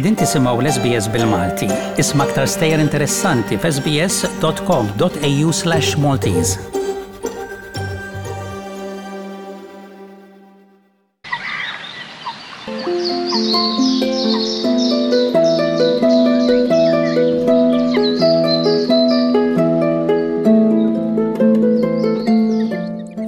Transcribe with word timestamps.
Edin 0.00 0.14
tisimaw 0.16 0.56
l-SBS 0.64 1.10
bil-Malti. 1.12 1.66
Isma 2.00 2.24
ktar 2.30 2.46
stejer 2.48 2.80
interessanti 2.80 3.58
f'sbs.com.au 3.60 5.52
slash 5.52 5.90
Maltese. 6.00 6.56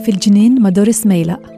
Fil-ġnien 0.09 0.57
ma' 0.65 0.73
Doris 0.73 1.05
Mejlaq 1.05 1.53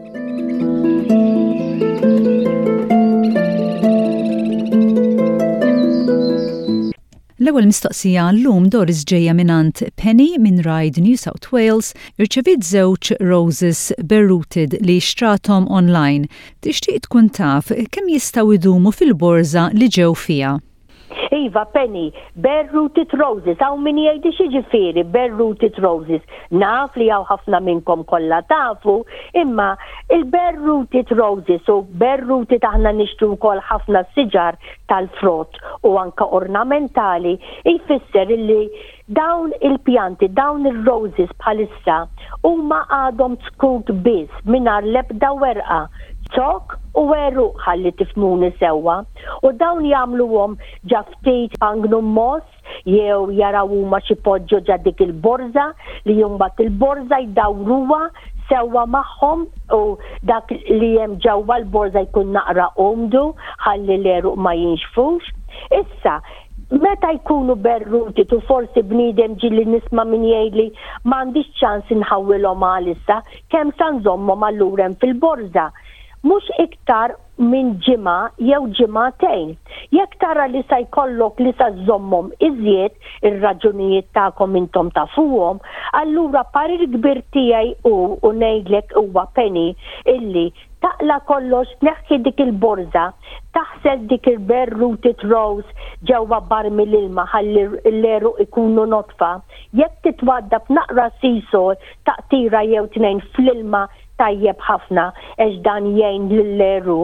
L-ewwel 7.44 7.66
mistoqsija 7.68 8.22
llum 8.38 8.70
Doris 8.72 9.02
ġejja 9.10 9.34
minant 9.36 9.82
Penny 10.00 10.30
minn 10.40 10.62
Ride 10.64 11.02
New 11.06 11.12
South 11.22 11.50
Wales 11.52 11.90
irċevit 12.24 12.64
żewġ 12.70 13.10
roses 13.32 13.82
berrooted 14.12 14.78
li 14.80 14.96
xtratom 15.04 15.68
online. 15.80 16.30
Tixtieq 16.64 17.02
tkun 17.04 17.28
taf 17.36 17.68
kemm 17.92 18.08
jistgħu 18.16 18.54
idumu 18.56 18.94
fil-borża 18.96 19.68
li 19.76 19.90
ġew 19.98 20.14
fija. 20.24 20.54
Iva, 21.34 21.64
Penny, 21.72 22.10
bare-rooted 22.46 23.12
roses, 23.18 23.58
għaw 23.62 23.78
min 23.82 23.98
jgħidi 24.02 24.32
xieġifiri 24.38 25.04
bare-rooted 25.14 25.78
roses. 25.84 26.22
Naf 26.62 26.96
li 27.00 27.08
għaw 27.14 27.26
ħafna 27.28 27.60
minnkom 27.66 28.04
kolla 28.10 28.40
tafu, 28.50 28.96
imma 29.44 29.72
il-bare-rooted 30.16 31.12
roses 31.20 31.70
u 31.74 31.78
bare-rooted 32.04 32.66
aħna 32.70 32.92
nishtu 33.00 33.30
kol 33.44 33.62
ħafna 33.70 34.04
siġar 34.16 34.58
tal-frott 34.92 35.60
u 35.90 35.94
anka 36.02 36.26
ornamentali, 36.40 37.36
jfisser 37.68 38.32
li 38.34 38.60
dawn 39.18 39.52
il-pjanti, 39.60 40.30
dawn 40.32 40.64
il-roses 40.70 41.30
bħalissa, 41.42 42.02
u 42.48 42.54
ma 42.70 42.82
għadhom 43.02 43.38
tskut 43.44 43.92
biz 44.04 44.42
minar 44.48 44.86
lebda 44.88 45.32
werqa 45.40 45.84
TikTok 46.34 46.74
u 46.98 47.02
veru 47.12 47.44
ħalli 47.62 47.90
tifmuni 47.98 48.48
sewwa. 48.58 48.94
U 49.46 49.50
dawn 49.60 49.84
jagħmluhom 49.88 50.56
ġaftejt 50.92 51.54
għangnu 51.66 52.00
mos 52.02 52.42
jew 52.90 53.30
jaraw 53.38 53.68
huma 53.70 54.00
xi 54.04 54.16
poġġo 54.26 54.60
ġa 54.66 54.76
dik 54.84 54.98
il-borza 55.06 55.68
li 56.08 56.18
jumbat 56.18 56.58
il-borza 56.64 57.20
jdawruha 57.28 58.00
sewa 58.50 58.82
maħħom 58.96 59.46
u 59.78 59.80
dak 60.32 60.50
li 60.74 60.90
jem 60.96 61.16
ġewwa 61.26 61.58
l-borza 61.62 62.02
jkun 62.08 62.34
naqra 62.38 62.68
omdu 62.86 63.26
ħalli 63.66 63.94
l-eruq 64.00 64.34
ma 64.44 64.56
jinxfux. 64.58 65.30
Issa, 65.78 66.18
meta 66.74 67.14
jkunu 67.20 67.54
berruti 67.54 68.24
tu 68.26 68.42
forsi 68.50 68.82
bnidem 68.82 69.38
ġilli 69.44 69.68
nisma 69.76 70.02
min 70.04 70.26
jgħidli 70.32 70.68
m'għandix 71.06 71.54
ċans 71.62 71.94
inħawilhom 71.94 72.66
għalissa 72.72 73.22
kemm 73.54 73.72
sanżommhom 73.78 74.48
allurem 74.50 74.98
fil-borza 75.04 75.70
mhux 76.28 76.46
iktar 76.62 77.12
minn 77.52 77.70
ġima 77.84 78.12
jew 78.50 78.60
ġimgħatejn. 78.78 79.48
Jekk 79.96 80.16
tara 80.22 80.46
li 80.52 80.62
sa 80.70 80.78
jkollok 80.84 81.42
li 81.44 81.50
sa 81.58 81.66
zommom 81.88 82.30
iżjed 82.48 82.94
ir-raġunijiet 83.30 84.06
tagħkom 84.18 84.54
ta' 84.76 84.84
tafuhom, 84.98 85.58
allura 86.00 86.42
parir 86.56 86.86
kbir 86.94 87.20
tiegħi 87.36 87.74
u 87.90 87.96
u 88.24 88.28
ngħidlek 88.40 88.94
huwa 89.02 89.26
peni 89.38 89.66
illi 90.14 90.46
taqla 90.84 91.14
kollox 91.28 91.68
neħki 91.88 92.18
dik 92.26 92.40
il-borza, 92.44 93.04
taħsel 93.56 94.02
dik 94.10 94.28
il-ber 94.34 94.72
rooted 94.80 95.20
rose 95.32 95.68
ġewwa 96.10 96.40
bar 96.50 96.68
mill-ilma 96.80 97.24
għalli 97.34 97.66
l-leru 97.90 98.32
ikunu 98.46 98.84
notfa. 98.94 99.36
Jekk 99.80 100.00
titwadda 100.10 100.60
b'naqra 100.68 101.10
sisol 101.22 101.76
taqtira 102.08 102.64
jew 102.72 102.86
tnejn 102.98 103.20
fl-ilma 103.34 103.84
tajjeb 104.20 104.60
ħafna 104.64 105.04
eġ 105.44 105.56
dan 105.66 105.86
jgħin 105.94 106.26
lill-leru. 106.32 106.96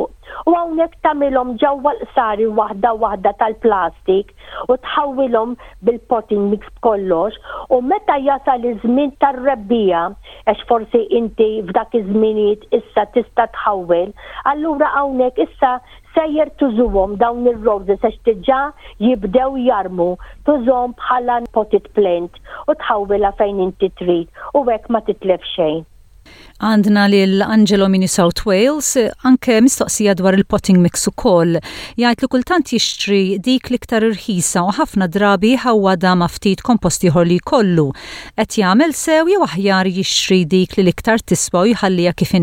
U 0.46 0.52
għawnek 0.58 0.92
tamilom 1.06 1.48
ġawwa 1.62 1.92
l-sari 1.96 2.46
wahda 2.58 2.92
wahda 3.02 3.32
tal-plastik 3.40 4.30
u 4.70 4.76
tħawilom 4.86 5.56
bil-potting 5.88 6.44
mix 6.52 6.70
kollox 6.86 7.34
u 7.74 7.80
meta 7.90 8.18
jasal 8.26 8.68
iż-żmien 8.72 9.12
tar-rebbija 9.24 10.04
eġ 10.54 10.62
forsi 10.70 11.02
inti 11.20 11.50
f'dak 11.70 11.98
iż-żminijiet 12.00 12.68
issa 12.78 13.04
tista' 13.16 13.48
tħawil, 13.56 14.12
allura 14.54 14.92
hawnhekk 14.94 15.42
issa 15.48 15.74
sejjer 16.14 16.54
tużuhom 16.62 17.18
dawn 17.24 17.46
il-roses 17.52 18.06
għax 18.06 18.22
tiġà 18.30 18.60
jibdew 19.04 19.58
jarmu 19.66 20.12
tużhom 20.46 20.94
bħala 21.02 21.40
potted 21.58 21.86
plant 21.98 22.40
u 22.70 22.78
tħawila 22.84 23.34
fejn 23.42 23.60
inti 23.66 23.90
trid 23.98 24.30
u 24.54 24.64
hekk 24.70 24.90
ma 24.96 25.02
titlef 25.10 25.42
xejn. 25.56 25.82
Għandna 26.60 27.02
l 27.08 27.40
Angelo 27.44 27.86
mini 27.88 28.06
South 28.12 28.44
Wales 28.46 28.90
anke 29.24 29.54
mistoqsija 29.64 30.12
dwar 30.18 30.36
il-potting 30.36 30.82
mix 30.84 31.06
ukoll. 31.08 31.56
Jgħid 31.96 32.24
li 32.24 32.28
kultant 32.34 32.72
jixtri 32.74 33.20
dik 33.40 33.70
liktar 33.72 34.04
irħisa 34.10 34.66
u 34.68 34.74
ħafna 34.76 35.08
drabi 35.08 35.54
ħawa 35.64 35.94
da 36.02 36.12
ftit 36.34 36.60
komposti 36.60 37.08
li 37.30 37.40
kollu. 37.40 37.86
Qed 38.36 38.60
jagħmel 38.60 38.92
sew 38.92 39.24
jew 39.32 39.40
aħjar 39.48 39.88
jixtri 39.88 40.42
dik 40.52 40.76
li 40.76 40.84
liktar 40.90 41.24
tiswa 41.24 41.64
u 41.64 41.72
jħallija 41.72 42.12
kif 42.14 42.34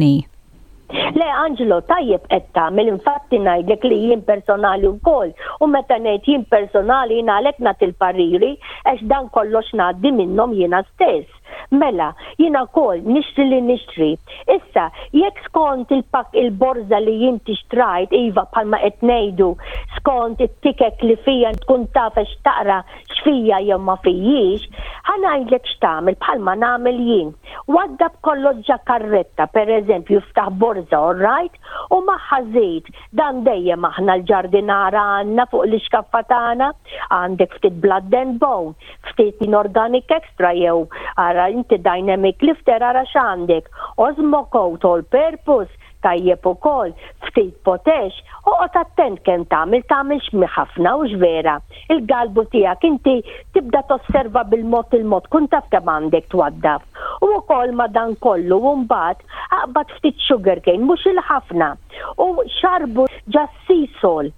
Le, 0.87 1.25
Angelo, 1.43 1.81
tajjeb 1.83 2.29
etta, 2.31 2.69
mill-infatti 2.71 3.41
najdek 3.43 3.83
li 3.89 3.95
jien 4.07 4.21
personali 4.23 4.87
u 4.87 4.93
kol, 5.03 5.33
u 5.59 5.67
meta 5.67 5.97
nejt 5.99 6.23
jien 6.29 6.45
personali 6.47 7.17
jina 7.17 7.35
għalek 7.41 7.59
nat 7.59 7.81
il-parriri, 7.83 8.53
eċ 8.93 9.03
dan 9.11 9.27
kollox 9.35 9.73
naddi 9.75 10.13
minnom 10.15 10.55
jiena 10.55 10.79
stess. 10.93 11.27
Mela, 11.71 12.15
jina 12.39 12.65
kol, 12.67 13.01
nixtri 13.11 13.45
li 13.49 13.57
nixtri. 13.61 14.07
Issa, 14.55 14.85
jekk 15.19 15.39
skont 15.47 15.91
il-pak 15.91 16.35
il-borza 16.43 16.99
li 17.03 17.15
jinti 17.25 17.55
xtrajt, 17.59 18.13
iva 18.15 18.45
palma 18.53 18.77
etnejdu, 18.87 19.49
skont 19.97 20.39
il 20.45 20.51
tikek 20.63 21.03
li 21.03 21.17
fija 21.25 21.51
tkun 21.63 21.87
tafa 21.97 22.23
xtaqra 22.31 22.79
xfija 23.17 23.59
jew 23.67 23.79
ma 23.89 23.97
fijiex, 24.05 24.69
ħanajdlek 25.09 25.67
xtamil 25.73 26.15
palma 26.23 26.55
namil 26.55 27.01
jien. 27.09 27.33
Waddab 27.67 28.15
kolloġġa 28.23 28.79
karretta, 28.87 29.47
per 29.51 29.67
eżempju, 29.81 30.21
ftaħ 30.29 30.53
borza, 30.63 30.97
all 31.01 31.19
right, 31.19 31.59
u 31.91 31.99
maħħazit, 32.07 32.87
dan 33.19 33.43
dejjem 33.43 33.83
aħna 33.91 34.15
l-ġardinara 34.21 35.03
għanna 35.17 35.45
fuq 35.51 35.67
l 35.67 35.81
xkaffatana, 35.83 36.71
għandek 37.11 37.59
ftit 37.59 37.81
blood 37.83 38.13
and 38.15 38.39
bone, 38.39 38.71
ftit 39.11 39.35
inorganic 39.47 40.07
extra 40.15 40.55
jew 40.55 40.85
għara 41.17 41.49
inti 41.57 41.79
dynamic 41.89 42.43
lifter 42.47 42.81
ara 42.89 43.03
xandek. 43.13 43.65
Ozmo 44.07 44.41
Coat 44.53 44.83
all 44.91 45.01
purpose 45.17 45.73
tajjeb 46.05 46.45
ukoll 46.45 46.91
ftit 47.25 47.55
potex, 47.65 48.13
oqgħod 48.45 48.75
attent 48.83 49.17
kemm 49.25 49.47
tagħmel 49.49 49.81
tamil 49.89 50.19
xmiħafna 50.27 50.51
ħafna 50.55 50.91
u 51.01 51.07
x'vera. 51.07 51.55
Il-galbu 51.93 52.43
tiegħek 52.53 52.85
inti 52.91 53.15
tibda 53.55 53.81
tosserva 53.89 54.43
bil-mod 54.51 54.93
il-mod 54.99 55.25
kun 55.33 55.49
taf 55.49 55.65
kemm 55.73 55.89
għandek 55.95 56.29
twaddaf. 56.35 56.85
U 57.25 57.31
wkoll 57.39 57.73
ma 57.79 57.89
dan 57.97 58.13
kollu 58.21 58.59
u 58.71 58.75
mbagħad 58.83 59.25
aqbad 59.63 59.91
ftit 59.97 60.17
sugarcane, 60.27 60.83
mhux 60.87 61.05
il-ħafna. 61.11 61.67
U 62.23 62.27
xarbu 62.59 63.05
ġa 63.35 63.43
sisol, 63.67 64.29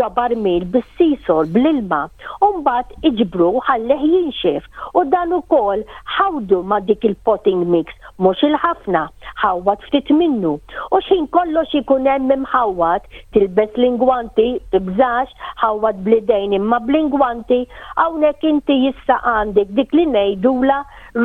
ġa 0.00 0.06
barmil 0.18 0.66
bis-sisol, 0.74 1.50
bl-ilma. 1.54 2.02
Umbat 2.48 2.92
iġbru 3.10 3.48
ħalleh 3.68 4.04
jinxef 4.12 4.66
u 4.94 5.04
dan 5.14 5.34
ukoll 5.38 5.82
ħawdu 6.18 6.60
ma 6.70 6.78
dik 6.88 7.06
il-potting 7.10 7.64
mix, 7.74 7.94
mhux 8.22 8.44
il-ħafna, 8.48 9.02
ħawat 9.42 9.86
ftit 9.88 10.12
minnu. 10.20 10.54
U 10.94 11.02
xin 11.08 11.26
kollox 11.34 11.74
ikun 11.80 12.06
hemm 12.12 12.34
imħawat, 12.38 13.08
tilbes 13.34 13.80
lingwanti, 13.82 14.50
tibżax, 14.74 15.34
ħawat 15.64 16.02
blidejn 16.06 16.54
imma 16.60 16.78
blingwanti, 16.86 17.62
hawnhekk 18.00 18.46
inti 18.54 18.78
jissa 18.86 19.20
għandek 19.34 19.74
dik 19.80 19.96
li 19.98 20.06
ngħidula 20.14 20.80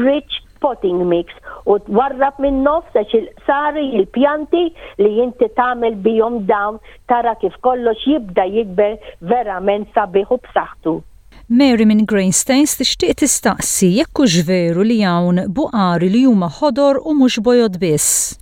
rich 0.07 0.41
potting 0.63 1.01
mix 1.03 1.42
u 1.71 1.77
twarrab 1.87 2.39
minn 2.43 2.59
nofs 2.67 2.97
għax 2.97 3.15
il-sari, 3.19 3.83
il-pjanti 3.99 4.63
li 5.01 5.11
jinti 5.19 5.47
tamel 5.57 5.95
bijom 6.05 6.41
dawn 6.49 6.79
tara 7.09 7.35
kif 7.41 7.55
kollox 7.67 8.03
jibda 8.09 8.45
jikber 8.53 8.97
verament 9.31 9.89
sabiħu 9.95 10.39
b'saħħtu. 10.47 10.97
Mary 11.59 11.85
minn 11.89 12.05
Greenstains 12.09 12.75
tixtieq 12.79 13.17
tistaqsi 13.23 13.91
jekk 13.99 14.23
hux 14.25 14.37
veru 14.47 14.85
li 14.87 15.01
hawn 15.03 15.43
buqari 15.59 16.11
li 16.13 16.25
huma 16.29 16.51
ħodor 16.59 17.01
u 17.03 17.17
mhux 17.19 17.41
bojod 17.43 17.79
biss. 17.81 18.37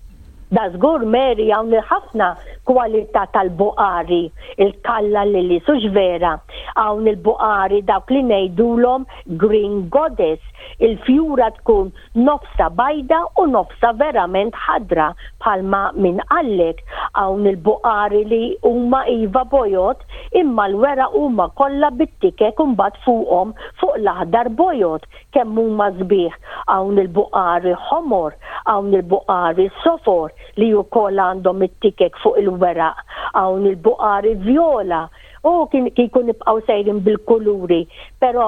Da 0.51 0.65
zgur 0.73 1.03
meri 1.11 1.45
hawn 1.55 1.69
ħafna 1.89 2.25
kwalità 2.67 3.21
tal-buqari, 3.31 4.17
il-kalla 4.59 5.21
li 5.29 5.45
li 5.47 5.59
suġ 5.63 5.85
vera, 5.95 6.33
hawn 6.75 7.07
il-buqari 7.07 7.79
dawk 7.87 8.11
li 8.11 8.23
ngħidulhom 8.27 9.05
Green 9.43 9.77
Goddess, 9.93 10.43
il-fjura 10.83 11.47
tkun 11.61 11.93
nofsa 12.27 12.67
bajda 12.81 13.21
u 13.39 13.45
nofsa 13.53 13.93
verament 14.03 14.57
ħadra 14.65 15.13
palma 15.39 15.85
minn 15.95 16.19
għallek 16.27 16.83
hawn 17.15 17.47
il-buqari 17.53 18.25
li 18.33 18.41
huma 18.67 19.05
iva 19.13 19.45
bojot 19.55 20.03
imma 20.43 20.67
l-wera 20.73 21.07
huma 21.15 21.47
kollha 21.61 21.93
bittikek 21.95 22.59
imbagħad 22.67 22.99
fuqhom 23.07 23.55
fuq 23.79 23.97
l-aħdar 24.03 24.51
bojot 24.59 25.07
kemm 25.37 25.63
huma 25.63 25.89
sbieħ 26.01 26.35
hawn 26.67 26.99
il-buqari 27.05 27.71
ħomor 27.87 28.35
hawn 28.69 28.93
il-buqari 28.95 29.65
sofor 29.83 30.31
li 30.59 30.67
wkoll 30.77 31.21
għandhom 31.25 31.63
it 31.67 31.75
tikek 31.85 32.17
fuq 32.23 32.37
il-weraq, 32.41 32.97
hawn 33.35 33.65
il-buqari 33.71 34.35
viola 34.45 35.05
u 35.47 35.53
kikun 35.73 36.27
nibqaw 36.29 36.59
sejrin 36.67 36.99
bil-kuluri, 37.05 37.81
pero 38.21 38.47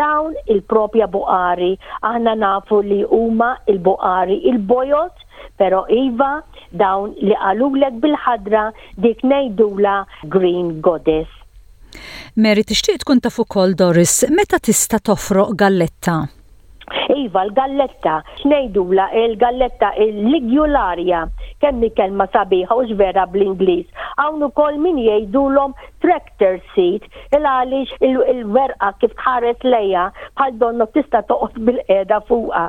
dawn 0.00 0.34
il-propja 0.50 1.06
buqari, 1.10 1.72
aħna 2.10 2.34
nafu 2.42 2.80
li 2.86 3.02
huma 3.10 3.52
il-buqari 3.70 4.40
il-bojot, 4.50 5.14
pero 5.62 5.84
iva 5.94 6.32
dawn 6.82 7.14
li 7.22 7.34
għalulek 7.36 8.00
bil-ħadra 8.02 8.66
dik 9.06 9.22
nejdula 9.22 10.00
Green 10.34 10.80
Goddess. 10.82 11.28
Mary, 12.40 12.64
tixtieq 12.64 13.02
tkun 13.04 13.20
taf 13.20 13.36
ukoll 13.44 13.76
Doris, 13.76 14.22
meta 14.32 14.56
tista' 14.58 14.98
tofroq 15.04 15.52
galletta? 15.60 16.22
iva 17.24 17.42
l-galletta, 17.46 18.14
xnejdula 18.40 19.06
l-galletta 19.28 19.90
l-ligjularja, 20.06 21.20
kemmi 21.62 21.90
kelma 21.98 22.26
sabiħa 22.34 22.78
u 22.80 22.86
vera 23.00 23.24
bl-Inglis. 23.34 23.86
Għawnu 24.22 24.48
kol 24.58 24.78
min 24.84 24.98
jgħidulhom 25.04 25.74
tractor 26.02 26.58
seat, 26.74 27.06
il-għalix 27.38 27.96
il-verqa 28.08 28.90
kif 29.02 29.14
tħares 29.20 29.66
leja 29.70 30.06
bħal 30.38 30.56
donna 30.62 30.88
tista 30.96 31.22
toqgħod 31.30 31.62
bil 31.68 31.80
eda 32.00 32.18
fuqa. 32.28 32.64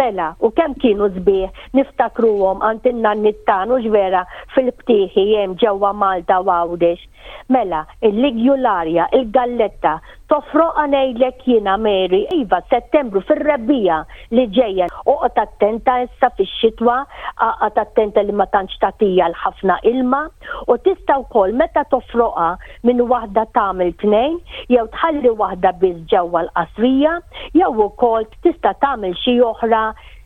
Mela, 0.00 0.30
u 0.44 0.50
kemm 0.58 0.78
kienu 0.82 1.10
zbieħ 1.18 1.74
niftakruhom 1.76 2.64
għantinna 2.70 3.12
nittan 3.26 3.74
u 3.78 3.82
vera 3.92 4.24
fil-ptieħi 4.56 5.28
jem 5.34 5.56
ġewwa 5.64 5.92
Malta 5.96 6.40
u 6.44 6.50
għawdex 6.56 7.06
Mela, 7.48 7.86
il 8.02 8.14
ligju 8.20 8.52
l 8.54 8.60
l-arja, 8.66 9.04
il-galletta, 9.18 9.94
toffro 10.28 10.66
għanejlek 10.82 11.44
jina 11.48 11.76
Mary, 11.80 12.20
iva, 12.36 12.58
settembru, 12.72 13.22
fil-rebbija 13.30 13.96
li 14.36 14.44
ġeja, 14.58 14.88
u 15.08 15.14
għatattenta 15.28 15.94
issa 16.04 16.28
fi 16.36 16.46
xitwa, 16.50 16.98
għatattenta 17.46 18.26
li 18.28 18.36
ma 18.42 18.46
tantx 18.56 18.78
tatija 18.84 19.30
l-ħafna 19.32 19.78
ilma, 19.92 20.20
u 20.68 20.76
tista 20.84 21.16
wkoll 21.24 21.56
meta 21.62 21.86
tofroqa 21.94 22.50
minn 22.84 23.00
waħda 23.14 23.46
tagħmel 23.56 23.96
tnejn, 24.04 24.38
jew 24.74 24.84
tħalli 24.98 25.32
waħda 25.42 25.74
biss 25.84 26.04
ġewwa 26.12 26.44
l-qasrija, 26.44 27.16
jew 27.62 27.72
ukoll 27.88 28.28
tista 28.44 28.76
tagħmel 28.84 29.16
xi 29.24 29.38
oħra 29.52 29.82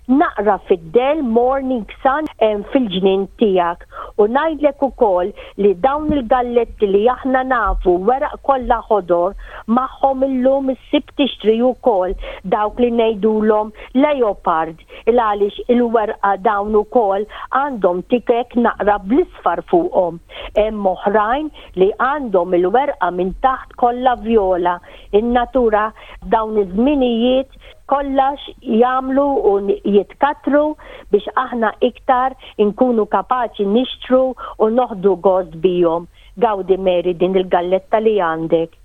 naqra 0.08 0.58
fid-del 0.66 1.20
morning 1.22 1.86
sun 2.02 2.26
fil-ġnien 2.72 3.26
tijak 3.38 3.84
u 4.18 4.26
najdlek 4.34 4.80
u 4.82 4.88
kol 4.98 5.28
li 5.62 5.70
dawn 5.84 6.10
il-galletti 6.16 6.88
li 6.90 7.04
jaħna 7.06 7.42
nafu 7.46 7.94
weraq 8.08 8.34
kolla 8.48 8.80
ħodor 8.88 9.36
maħħom 9.78 10.24
il-lum 10.26 10.72
s 10.74 10.80
sibti 10.90 11.14
tixtri 11.22 11.54
u 11.64 11.70
kol 11.86 12.16
dawk 12.56 12.82
li 12.82 12.90
l-lum 13.14 13.70
leopard 13.94 14.82
il-għalix 15.06 15.62
il-werqa 15.70 16.34
dawn 16.42 16.74
u 16.74 16.82
kol 16.96 17.22
għandhom 17.62 18.02
tikek 18.10 18.58
naqra 18.64 18.98
blisfar 19.06 19.62
fuqom 19.70 20.18
hemm 20.58 20.88
oħrajn 20.96 21.46
li 21.78 21.92
għandhom 22.02 22.58
il-werqa 22.58 23.10
minn 23.14 23.30
taħt 23.46 23.78
kolla 23.84 24.16
viola 24.26 24.80
in-natura 25.12 25.92
dawn 26.34 26.58
iż-żminijiet 26.58 27.60
Kollax 27.86 28.38
jamlu 28.62 29.24
u 29.50 29.54
jitkatru 29.68 30.76
biex 31.12 31.26
aħna 31.44 31.70
iktar 31.88 32.36
inkunu 32.62 33.06
kapaċi 33.14 33.66
nixtru 33.72 34.22
u 34.32 34.68
noħdu 34.78 35.14
gost 35.28 35.56
bijom. 35.64 36.06
Gawdi 36.40 36.76
Meri 36.80 37.12
din 37.14 37.36
il-galletta 37.36 38.00
li 38.00 38.14
għandek. 38.20 38.78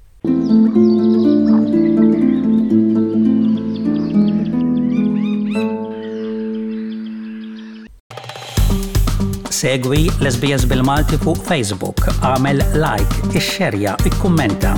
Segwi 9.58 10.04
l-SBS 10.22 10.68
bil-Malti 10.70 11.18
fuq 11.24 11.40
Facebook, 11.48 12.04
għamel 12.22 12.62
like, 12.84 13.26
ixxerja, 13.40 13.96
ikkummenta. 14.06 14.78